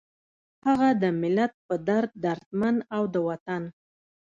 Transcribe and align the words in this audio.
هغه 0.65 0.89
د 1.01 1.03
ملت 1.21 1.53
پۀ 1.65 1.75
دړد 1.87 2.11
دردمند، 2.23 2.79
او 2.95 3.03
د 3.13 3.15
وطن 3.27 3.63